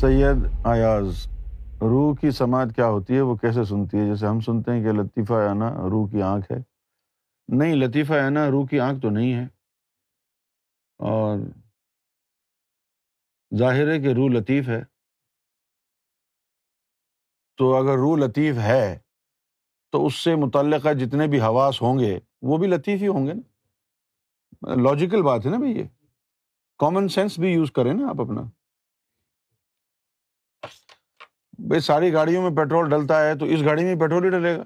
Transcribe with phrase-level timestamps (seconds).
[0.00, 1.28] سید ایاز،
[1.80, 4.92] روح کی سماعت کیا ہوتی ہے؟ وہ کیسے سنتی ہے؟ جیسے ہم سنتے ہیں کہ
[4.92, 6.56] لطیفہ آنا روح کی آنکھ ہے۔
[7.48, 9.44] نہیں، لطیفہ آنا روح کی آنکھ تو نہیں ہے۔
[10.98, 11.38] اور
[13.58, 14.82] ظاہر ہے کہ روح لطیف ہے۔
[17.56, 18.98] تو اگر روح لطیف ہے،
[19.90, 23.34] تو اس سے متعلقہ جتنے بھی حواس ہوں گے، وہ بھی لطیف ہی ہوں گے
[23.34, 25.84] نا۔ لاجیکل بات ہے نا بھائی یہ۔
[26.78, 28.59] کامن سینس بھی یوز کریں نا آپ اپنا۔
[31.68, 34.62] بھائی ساری گاڑیوں میں پیٹرول ڈلتا ہے تو اس گاڑی میں پیٹرول ہی ڈلے گا۔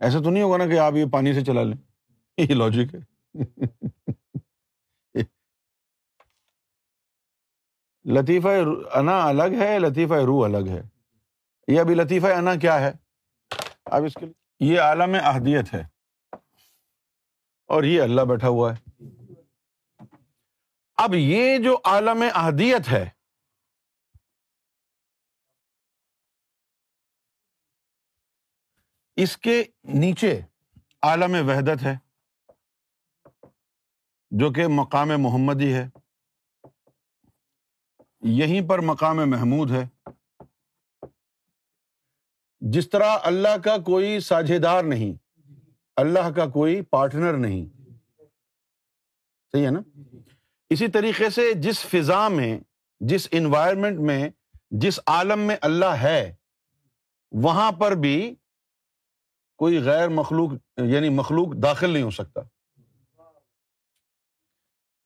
[0.00, 1.76] ایسا تو نہیں ہوگا نا کہ آپ یہ پانی سے چلا لیں۔
[2.36, 3.00] یہ لاجک ہے۔
[8.04, 8.48] لطیفہ
[8.94, 10.82] انا الگ ہے، لطیفہ روح الگ ہے۔
[11.68, 12.92] یہ ابھی لطیفہ انا کیا ہے؟
[13.84, 15.84] اب اس کے لیے یہ عالم احدیت ہے۔
[17.66, 19.04] اور یہ اللہ بیٹھا ہوا ہے۔
[20.96, 23.08] اب یہ جو عالم احدیت ہے
[29.16, 30.40] اس کے نیچے
[31.02, 31.94] عالم وحدت ہے،
[34.30, 35.88] جو کہ مقام محمدی ہے۔
[38.20, 40.10] یہیں پر مقام محمود ہے۔
[42.60, 45.40] جس طرح اللہ کا کوئی ساجھےدار نہیں،
[45.96, 47.82] اللہ کا کوئی پارٹنر نہیں۔
[49.52, 49.80] صحیح ہے نا؟
[50.70, 52.58] اسی طریقے سے جس فضا میں،
[53.00, 54.28] جس انوائرمنٹ میں،
[54.70, 56.34] جس عالم میں اللہ ہے،
[57.32, 58.34] وہاں پر بھی
[59.62, 62.40] کوئی غیر مخلوق یعنی مخلوق داخل نہیں ہو سکتا۔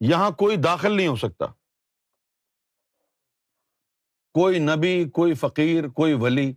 [0.00, 1.46] یہاں کوئی داخل نہیں ہو سکتا۔
[4.32, 6.52] کوئی نبی، کوئی فقیر، کوئی ولی،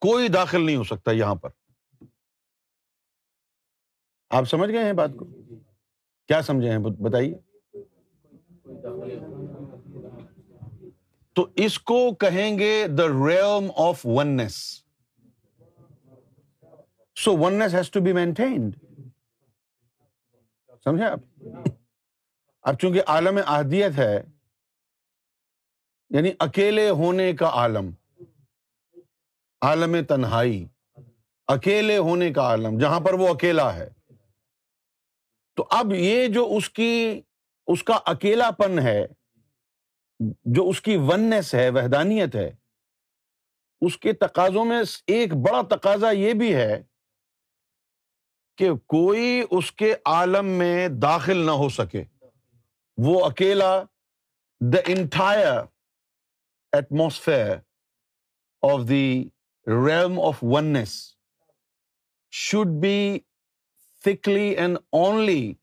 [0.00, 1.50] کوئی داخل نہیں ہو سکتا یہاں پر۔
[4.30, 5.24] آپ سمجھ گئے ہیں بات کو؟
[6.28, 7.34] کیا سمجھے ہیں؟ بتائیے۔
[11.32, 14.81] تو اس کو کہیں گے the realm of oneness
[17.16, 18.76] so oneness has to be maintained
[20.84, 21.18] سمجھے آپ؟
[22.62, 24.22] اب چونکہ عالم احدیت ہے
[26.10, 27.90] یعنی اکیلے ہونے کا عالم
[29.62, 30.66] عالم تنہائی،
[31.48, 33.88] اکیلے ہونے کا عالم، جہاں پر وہ اکیلا ہے۔
[35.56, 37.20] تو اب یہ جو اس کی،
[37.66, 39.06] اس کا اکیلا پن ہے،
[40.44, 42.50] جو اس کی ونس ہے، وحدانیت ہے،
[43.80, 46.82] اس کے تقاضوں میں ایک بڑا تقاضا یہ بھی ہے
[48.58, 52.04] کہ کوئی اس کے عالم میں داخل نہ ہو سکے۔
[52.98, 53.72] وہ اکیلا
[54.60, 55.58] the entire
[56.72, 57.56] atmosphere
[58.62, 59.28] of the
[59.66, 60.94] realm of oneness
[62.32, 63.18] should be
[64.04, 65.54] thickly and only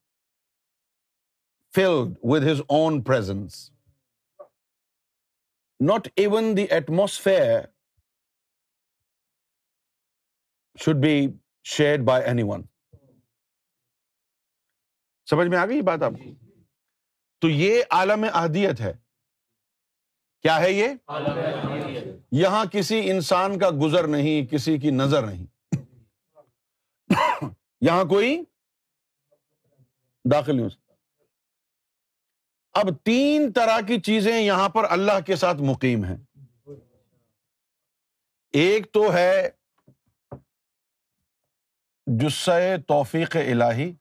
[1.74, 3.72] filled with his own presence
[5.80, 7.62] not even the atmosphere
[10.80, 11.16] should be
[11.64, 12.62] shared by any one
[15.30, 16.46] سمجھ میں آ گئی بات آپ کو؟
[17.40, 18.94] تو یہ عالم احدیت ہے۔
[20.42, 20.88] کیا ہے یہ؟
[22.32, 25.46] یہاں کسی انسان کا گزر نہیں کسی کی نظر نہیں۔
[27.82, 28.44] یہاں کوئی
[30.32, 30.94] داخل نہیں ہو سکتا۔
[32.74, 36.18] اب تین طرح کی چیزیں یہاں پر اللہ کے ساتھ مقیم ہیں۔
[38.54, 39.50] ایک تو ہے
[42.06, 43.94] جسے توفیق الہی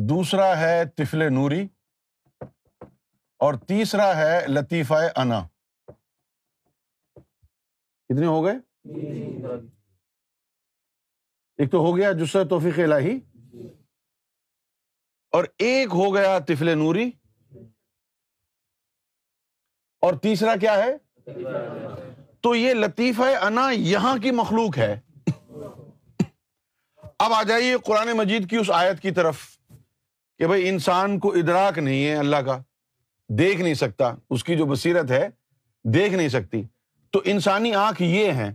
[0.00, 1.68] دوسرا ہے تفل نوری
[3.38, 5.48] اور تیسرا ہے لطیفہ انا۔
[8.08, 8.54] کتنے ہو گئے؟
[11.56, 13.20] ایک تو ہو گیا جسر توفیق الہی
[15.30, 17.10] اور ایک ہو گیا تفل نوری۔
[20.00, 20.96] اور تیسرا کیا ہے؟
[22.40, 25.00] تو یہ لطیفہ انا یہاں کی مخلوق ہے۔
[27.18, 29.57] اب آ جائیے قرآن مجید کی اس آیت کی طرف۔
[30.38, 32.58] کہ بھائی انسان کو ادراک نہیں ہے اللہ کا،
[33.28, 35.28] دیکھ نہیں سکتا، اس کی جو بصیرت ہے،
[35.84, 36.62] دیکھ نہیں سکتی۔
[37.10, 38.54] تو انسانی آنکھ یہ ہے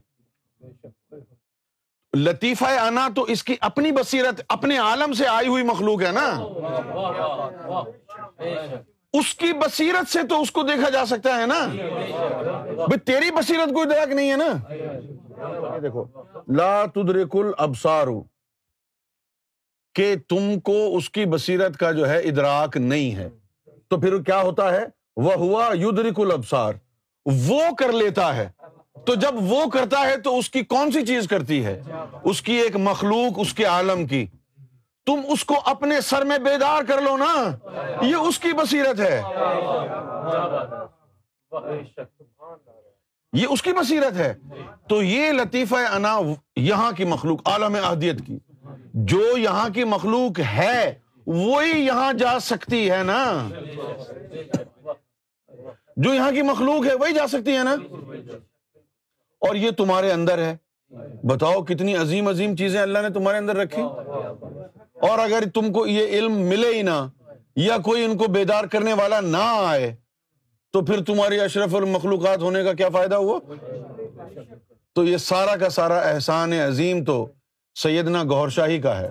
[2.17, 6.27] لطیفہ آنا تو اس کی اپنی بصیرت، اپنے عالم سے آئی ہوئی مخلوق ہے نا۔
[9.13, 11.65] اس کی بصیرت سے تو اس کو دیکھا جا سکتا ہے نا۔
[12.75, 14.51] بھائی تیری بصیرت کو ادراک نہیں ہے نا۔
[15.81, 16.05] دیکھو،
[16.47, 18.07] لا تدرک الابصار
[19.93, 23.29] کہ تم کو اس کی بصیرت کا جو ہے ادراک نہیں ہے۔
[23.89, 24.83] تو پھر کیا ہوتا ہے؟
[25.15, 26.73] وہ ہوا یدرک الابسار
[27.25, 28.49] وہ کر لیتا ہے۔
[29.05, 31.81] تو جب وہ کرتا ہے تو اس کی کون سی چیز کرتی ہے؟
[32.23, 34.25] اس کی ایک مخلوق اس کے عالم کی۔
[35.05, 37.55] تم اس کو اپنے سر میں بیدار کر لو نا۔
[38.01, 39.21] یہ اس کی بصیرت ہے۔
[43.33, 44.33] یہ اس کی بصیرت ہے۔
[44.89, 46.19] تو یہ لطیفہ انا
[46.55, 48.37] یہاں کی مخلوق، عالم اہدیت کی۔
[48.93, 50.93] جو یہاں کی مخلوق ہے،
[51.27, 53.49] وہی یہاں جا سکتی ہے نا؟
[55.97, 57.75] جو یہاں کی مخلوق ہے، وہی جا سکتی ہے نا؟
[59.39, 60.57] اور یہ تمہارے اندر ہے۔
[61.23, 63.81] بتاؤ کتنی عظیم عظیم چیزیں اللہ نے تمہارے اندر رکھی۔
[65.01, 67.07] اور اگر تم کو یہ علم ملے ہی نہ
[67.55, 69.95] یا کوئی ان کو بیدار کرنے والا نہ آئے،
[70.73, 73.39] تو پھر تمہاری اشرف المخلوقات ہونے کا کیا فائدہ ہوا؟
[74.95, 77.27] تو یہ سارا کا سارا احسان عظیم تو
[77.75, 79.09] سیدنا گور شاہی کا ہے۔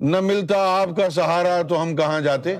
[0.00, 2.56] نہ ملتا آپ کا سہارا تو ہم کہاں جاتے؟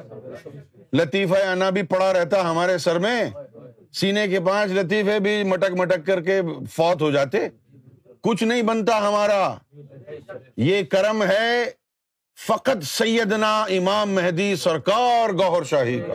[0.93, 3.25] لطیفہ انا بھی پڑا رہتا ہمارے سر میں۔
[3.93, 6.41] سینے کے پانچ لطیفے بھی مٹک مٹک کر کے
[6.71, 7.49] فوت ہو جاتے۔
[8.21, 9.55] کچھ نہیں بنتا ہمارا۔
[10.57, 11.65] یہ کرم ہے
[12.47, 16.15] فقط سیدنا امام مہدی سرکار گوہر شاہی کا۔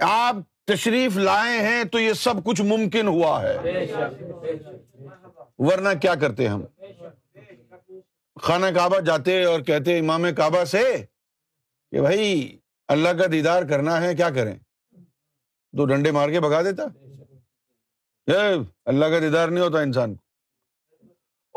[0.00, 3.56] آپ تشریف لائے ہیں تو یہ سب کچھ ممکن ہوا ہے۔
[5.58, 6.62] ورنہ کیا کرتے ہم؟
[8.42, 11.04] خانہ کعبہ جاتے اور کہتے امام کعبہ سے
[11.90, 12.58] کہ بھائی
[12.88, 14.54] اللہ کا دیدار کرنا ہے، کیا کریں؟
[15.76, 16.82] تو ڈنڈے مار کے بگا دیتا۔
[18.84, 20.22] اللہ کا دیدار نہیں ہوتا انسان کو۔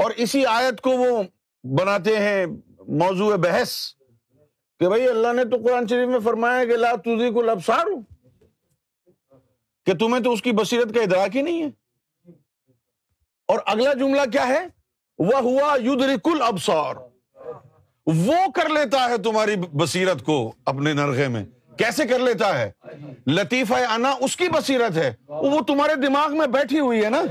[0.04, 1.24] اور اسی آیت کو وہ
[1.64, 2.46] بناتے ہیں
[2.88, 3.72] موضوع بحث
[4.80, 7.86] کہ بھائی اللہ نے تو قرآن شریف میں فرمایا کہ لا تجی کو لبسار
[9.86, 11.79] کہ تمہیں تو اس کی بصیرت کا ادراک ہی نہیں ہے۔
[13.50, 14.68] اور اگلا جملہ کیا ہے؟
[15.18, 16.96] وہ ہوا یدرکل ابسار
[18.06, 21.46] وہ کر لیتا ہے تمہاری بصیرت کو اپنے نرغے میں۔
[21.78, 22.72] کیسے کر لیتا ہے؟
[23.28, 27.22] لطیفہ انا اس کی بصیرت ہے۔ وہ تمہارے دماغ میں بیٹھی ہوئی ہے نا۔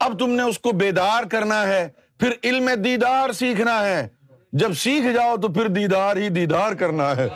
[0.00, 1.88] اب تم نے اس کو بیدار کرنا ہے،
[2.20, 4.08] پھر علم دیدار سیکھنا ہے۔
[4.52, 7.28] جب سیکھ جاؤ تو پھر دیدار ہی دیدار کرنا ہے۔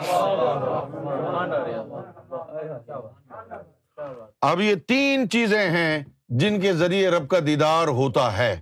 [4.41, 6.03] اب یہ تین چیزیں ہیں۔
[6.39, 8.61] جن کے ذریعے رب کا دیدار ہوتا ہے۔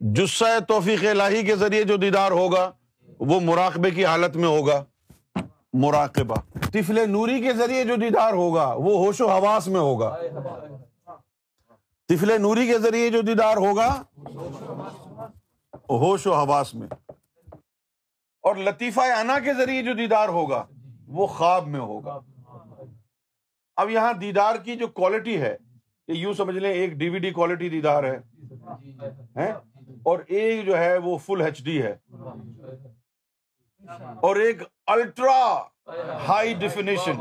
[0.00, 2.70] جسہ توفیق الہی کے ذریعے جو دیدار ہوگا،
[3.20, 4.84] وہ مراقبے کی حالت میں ہوگا۔
[5.72, 6.34] مراقبہ۔
[6.72, 10.16] طفل نوری کے ذریعے جو دیدار ہوگا، وہ ہوش و حواس میں ہوگا۔
[12.08, 14.02] طفل نوری کے ذریعے جو دیدار ہوگا،
[15.74, 16.88] ہوش و حواس میں۔
[18.42, 20.66] اور لطیفہ انا کے ذریعے جو دیدار ہوگا،
[21.08, 22.20] وہ خواب میں ہوگا۔
[23.76, 25.56] اب یہاں دیدار کی جو کوالٹی ہے
[26.12, 28.18] یوں سمجھ لیں ایک ڈی وی ڈی کوالٹی دیدار ہے۔
[30.02, 31.96] اور ایک جو ہے وہ فل ایچ ڈی ہے۔
[34.20, 35.62] اور ایک الٹرا
[36.28, 37.20] ہائی ڈیفینیشن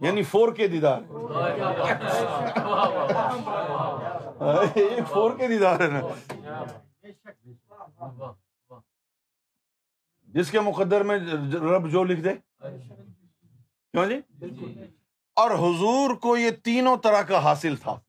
[0.00, 1.00] یعنی فور کے دیدار
[4.74, 6.00] ایک فور کے دیدار ہے نا۔
[10.22, 11.18] جس کے مقدر میں
[11.54, 12.34] رب جو لکھ دے۔
[13.92, 14.20] کیوں جی؟
[15.34, 18.00] اور حضور کو یہ تینوں طرح کا حاصل تھا۔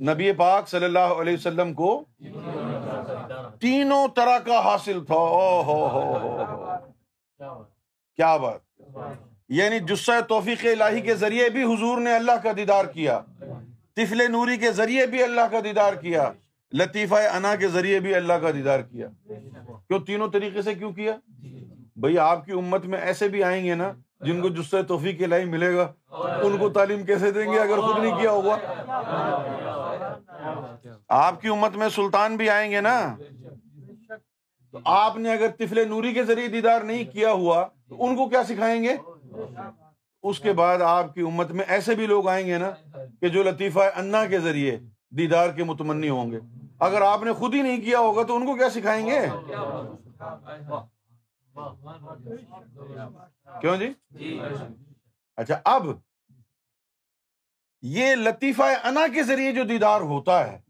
[0.00, 2.04] نبی پاک صلی اللہ علیہ وسلم کو
[3.60, 6.66] تینوں طرح کا حاصل تھا۔ او ہو ہو ہو
[8.16, 8.82] کیا بات۔
[9.48, 13.20] یعنی جسہ توفیق الہی کے ذریعے بھی حضور نے اللہ کا دیدار کیا۔
[13.94, 16.32] طفل نوری کے ذریعے بھی اللہ کا دیدار کیا۔
[16.72, 19.08] لطیفہ انا کے ذریعے بھی اللہ کا دیدار کیا۔
[19.86, 21.12] کیوں تینوں طریقے سے کیوں کیا؟
[21.96, 25.22] بھائی آپ کی امت میں ایسے بھی آئیں گے نا جن کو جس سے توفیق
[25.22, 25.92] الہی ملے گا،
[26.42, 28.56] ان کو تعلیم کیسے دیں گے؟ اگر خود نہیں کیا ہوگا۔
[31.08, 33.16] آپ کی امت میں سلطان بھی آئیں گے نا؟
[34.72, 38.28] تو آپ نے اگر تفل نوری کے ذریعے دیدار نہیں کیا ہوا، تو ان کو
[38.28, 38.96] کیا سکھائیں گے؟
[40.22, 42.70] اس کے بعد آپ کی امت میں ایسے بھی لوگ آئیں گے نا
[43.20, 44.78] کہ جو لطیفہ انا کے ذریعے
[45.10, 46.38] دیدار کے متمنی ہوں گے۔
[46.80, 49.20] اگر آپ نے خود ہی نہیں کیا ہوگا، تو ان کو کیا سکھائیں گے؟
[53.60, 53.92] کیوں جی؟
[55.36, 55.86] اچھا اب
[57.82, 60.60] یہ لطیفہ انا کے ذریعے جو دیدار ہوتا ہے،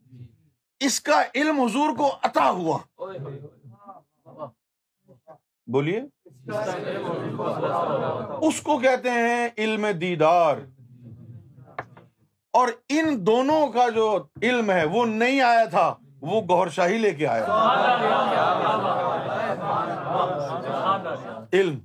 [0.79, 2.79] اس کا علم حضور کو عطا ہوا۔
[5.67, 6.01] بولیے۔
[8.41, 10.57] اس کو کہتے ہیں علم دیدار۔
[12.53, 17.11] اور ان دونوں کا جو علم ہے، وہ نہیں آیا تھا، وہ گور شاہی لے
[17.11, 17.45] کے آیا۔
[21.53, 21.79] علم۔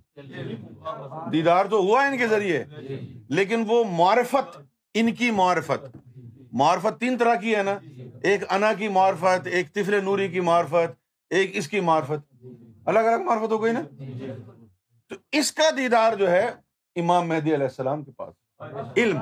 [1.30, 2.64] دیدار تو ہوا ان کے ذریعے،
[3.28, 4.59] لیکن وہ معرفت،
[4.94, 5.97] ان کی معرفت۔
[6.52, 7.78] معرفت تین طرح کی ہے نا۔
[8.23, 10.92] ایک انا کی معرفت، ایک تفل نوری کی معرفت،
[11.30, 12.35] ایک اس کی معرفت۔
[12.87, 13.83] الگ الگ معرفت ہو گئی نا۔
[15.09, 16.49] تو اس کا دیدار جو ہے
[16.97, 18.35] امام مہدی علیہ السلام کے پاس۔
[18.97, 19.18] علم۔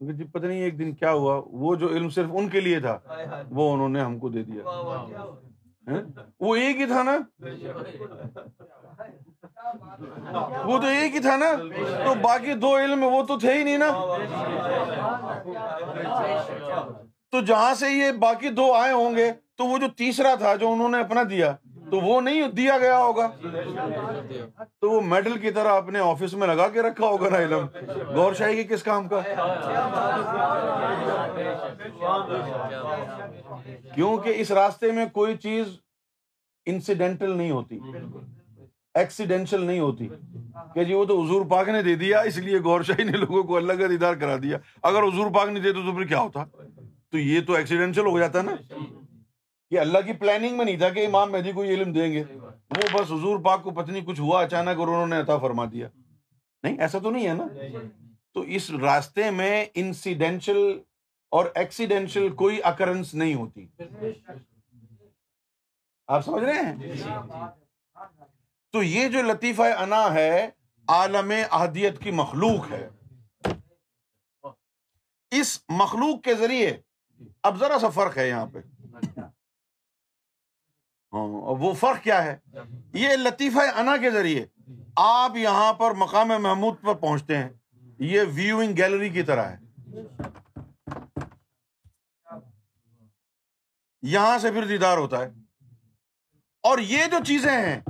[0.00, 2.98] جی پتہ نہیں ایک دن کیا ہوا، وہ جو علم صرف ان کے لیے تھا،
[3.50, 4.62] وہ انہوں نے ہم کو دے دیا۔
[5.86, 7.16] وہ ایک ہی تھا نا
[10.64, 11.52] وہ تو ایک ہی تھا نا
[12.04, 13.90] تو باقی دو علم وہ تو تھے ہی نہیں نا
[17.30, 20.72] تو جہاں سے یہ باقی دو آئے ہوں گے تو وہ جو تیسرا تھا جو
[20.72, 21.54] انہوں نے اپنا دیا
[21.90, 23.30] تو وہ نہیں دیا گیا ہوگا۔
[24.80, 27.66] تو وہ میڈل کی طرح اپنے آفس میں لگا کے رکھا ہوگا نا علم
[28.14, 29.20] گور شاہی کی کس کام کا؟
[33.94, 35.66] کیونکہ اس راستے میں کوئی چیز
[36.66, 37.78] انسیڈینٹل نہیں ہوتی۔
[38.94, 40.08] ایکسیڈینشل نہیں ہوتی۔
[40.74, 43.42] کہ جی وہ تو حضور پاک نے دے دیا، اس لیے گور شاہی نے لوگوں
[43.42, 46.44] کو اللہ کا دیدار کرا دیا۔ اگر حضور پاک نہیں دیتے تو پھر کیا ہوتا؟
[47.10, 48.52] تو یہ تو ایکسیڈینشل ہو جاتا نا۔
[49.70, 52.24] کہ اللہ کی پلاننگ میں نہیں تھا کہ امام مہدی کو یہ علم دیں گے۔
[52.70, 55.88] وہ بس حضور پاک کو پتنی کچھ ہوا اچانک اور انہوں نے عطا فرما دیا۔
[56.62, 57.44] نہیں ایسا تو نہیں ہے نا؟
[58.34, 60.80] تو اس راستے میں انسیڈینشل
[61.30, 63.66] اور ایکسیڈینشل کوئی اکرنس نہیں ہوتی۔
[66.06, 66.92] آپ سمجھ رہے ہیں؟
[68.72, 70.50] تو یہ جو لطیفہ انا ہے
[70.88, 72.88] عالم احدیت کی مخلوق ہے۔
[75.30, 76.76] اس مخلوق کے ذریعے
[77.42, 78.58] اب ذرا سا فرق ہے یہاں پہ۔
[81.16, 82.36] ہاں، وہ فرق کیا ہے؟
[82.92, 84.46] یہ لطیفہ انا کے ذریعے۔
[84.96, 87.48] آپ یہاں پر مقام محمود پر پہنچتے ہیں۔
[87.98, 89.56] یہ ویوئنگ گیلری کی طرح ہے۔
[94.02, 95.30] یہاں سے پھر دیدار ہوتا ہے۔
[96.62, 97.80] اور یہ جو چیزیں ہیں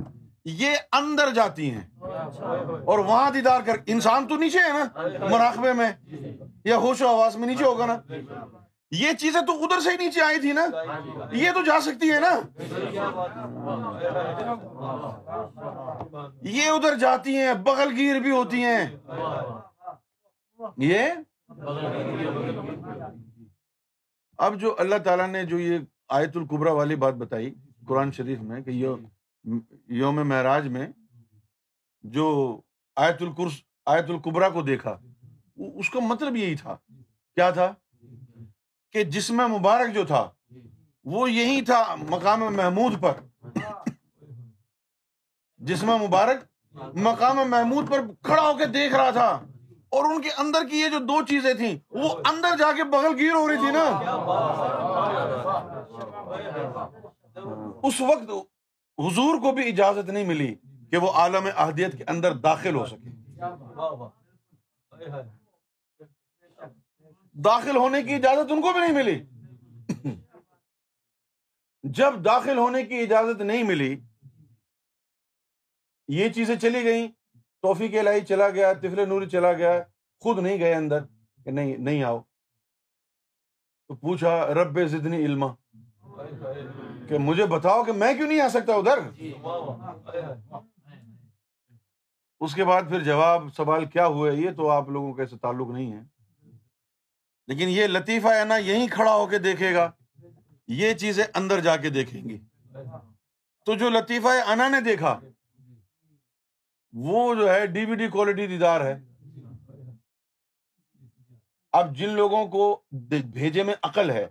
[0.45, 1.87] یہ اندر جاتی ہیں۔
[2.85, 5.91] اور وہاں دیدار کر انسان تو نیچے ہے نا مراقبے میں
[6.63, 8.01] یا ہوش و آواز میں نیچے ہوگا نا۔
[8.91, 10.61] یہ چیزیں تو ادھر سے ہی نیچے آئی تھی نا؟
[11.31, 12.33] یہ تو جا سکتی ہے نا؟
[16.41, 18.85] یہ ادھر جاتی ہیں، بغل گیر بھی ہوتی ہیں۔
[20.77, 21.09] یہ؟
[24.37, 25.79] اب جو اللہ تعالیٰ نے جو یہ
[26.09, 27.53] آیت القبرا والی بات بتائی
[27.87, 28.71] قرآن شریف میں کہ
[29.87, 30.87] یوم معراج میں
[32.01, 32.61] جو
[32.95, 33.53] آیت القرس
[33.85, 34.97] آیت القبرا کو دیکھا
[35.75, 36.77] اس کا مطلب یہی تھا۔
[37.35, 37.73] کیا تھا؟
[38.91, 40.29] کہ جسم مبارک جو تھا،
[41.03, 43.11] وہ یہی تھا مقام محمود پر۔
[45.57, 46.37] جسم مبارک
[46.93, 49.41] مقام محمود پر کھڑا ہو کے دیکھ رہا تھا۔
[49.89, 53.15] اور ان کے اندر کی یہ جو دو چیزیں تھیں، وہ اندر جا کے بغل
[53.19, 53.85] گیر ہو رہی تھی نا۔
[57.83, 58.29] اس وقت
[58.97, 60.55] حضور کو بھی اجازت نہیں ملی
[60.91, 63.09] کہ وہ عالم احدیت کے اندر داخل ہو سکے۔
[67.45, 69.23] داخل ہونے کی اجازت ان کو بھی نہیں ملی۔
[71.83, 73.99] جب داخل ہونے کی اجازت نہیں ملی،
[76.07, 77.07] یہ چیزیں چلی گئیں۔
[77.61, 79.83] توفیق الہی چلا گیا تفل نوری چلا گیا۔
[80.19, 81.03] خود نہیں گئے اندر
[81.43, 82.19] کہ نہیں نہیں آؤ۔
[83.87, 85.47] تو پوچھا، رب زدنی علما۔
[87.09, 88.99] کہ مجھے بتاؤ کہ میں کیوں نہیں آ سکتا ادھر؟
[92.39, 95.67] اس کے بعد پھر جواب، سوال کیا ہوا یہ تو آپ لوگوں کا ایسے تعلق
[95.69, 96.16] نہیں ہے۔
[97.47, 99.91] لیکن یہ لطیفہ ہے نا، یہیں کھڑا ہو کے دیکھے گا۔
[100.67, 102.37] یہ چیزیں اندر جا کے دیکھیں گی۔
[103.65, 105.19] تو جو لطیفہ انا نے دیکھا۔
[106.93, 108.99] وہ جو ہے، ڈی وی ڈی کوالٹی دیدار ہے۔
[111.71, 112.81] اب جن لوگوں کو
[113.31, 114.27] بھیجے میں عقل ہے،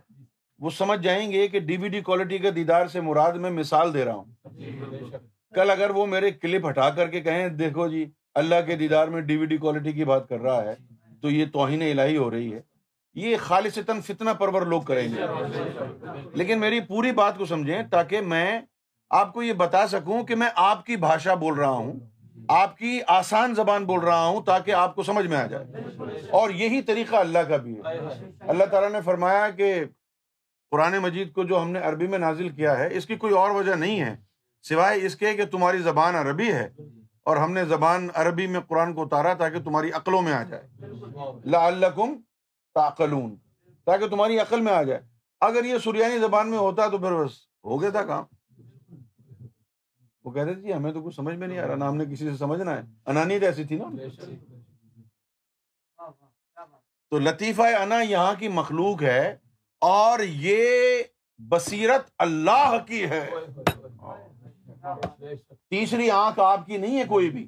[0.59, 3.93] وہ سمجھ جائیں گے کہ ڈی وی ڈی کوالٹی کے دیدار سے مراد میں مثال
[3.93, 4.49] دے رہا ہوں۔
[5.55, 8.05] کل اگر وہ میرے کلپ ہٹا کر کے کہیں، دیکھو جی
[8.35, 10.75] اللہ کے دیدار میں ڈی وی ڈی کوالٹی کی بات کر رہا ہے،
[11.21, 12.76] تو یہ توہین الہی ہو رہی ہے۔
[13.17, 15.21] یہ خالص فتنہ پرور لوگ کریں گے۔
[16.33, 18.61] لیکن میری پوری بات کو سمجھیں تاکہ میں
[19.09, 21.93] آپ کو یہ بتا سکوں کہ میں آپ کی بھاشا بول رہا ہوں،
[22.47, 25.65] آپ کی آسان زبان بول رہا ہوں تاکہ آپ کو سمجھ میں آ جائے۔
[26.29, 28.09] اور یہی طریقہ اللہ کا بھی ہے۔
[28.39, 29.83] اللہ تعالیٰ نے فرمایا کہ
[30.71, 33.51] قرآن مجید کو جو ہم نے عربی میں نازل کیا ہے، اس کی کوئی اور
[33.51, 34.15] وجہ نہیں ہے۔
[34.61, 36.69] سوائے اس کے کہ تمہاری زبان عربی ہے
[37.23, 40.67] اور ہم نے زبان عربی میں قرآن کو اتارا تاکہ تمہاری عقلوں میں آ جائے۔
[41.45, 42.15] لعلکم
[42.77, 43.35] تعقلون
[43.85, 45.01] تاکہ تمہاری عقل میں آ جائے۔
[45.41, 47.31] اگر یہ سریانی زبان میں ہوتا تو پھر بس
[47.65, 48.23] ہو گیا تھا کام۔
[50.23, 52.29] وہ کہتے تھے ہمیں تو کچھ سمجھ میں نہیں آ رہا نا ہم نے کسی
[52.29, 53.85] سے سمجھنا ہے۔ انانیت ایسی تھی نا۔
[57.09, 59.37] تو لطیفہ انا یہاں کی مخلوق ہے
[59.81, 61.03] اور یہ
[61.37, 63.29] بصیرت اللہ کی ہے۔
[65.69, 67.47] تیسری آنکھ آپ کی نہیں ہے کوئی بھی۔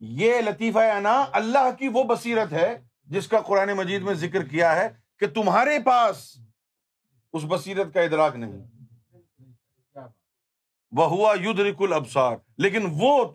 [0.00, 4.76] یہ لطیفہ انا اللہ کی وہ بصیرت ہے جس کا قرآن مجید میں ذکر کیا
[4.76, 6.38] ہے کہ تمہارے پاس
[7.32, 8.64] اس بصیرت کا ادراک نہیں۔
[10.92, 13.32] وہ ہوا یدھ رکل ابسار لیکن وہ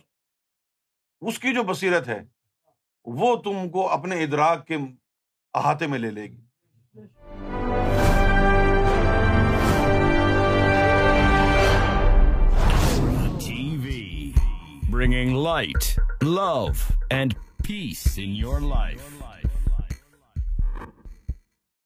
[1.22, 2.22] اس کی جو بصیرت ہے،
[3.06, 4.78] وہ تم کو اپنے ادراک کے
[5.54, 6.42] احاطے میں لے لے گی۔
[14.92, 16.66] Bringing light love
[17.10, 17.34] and
[17.68, 19.02] peace in your life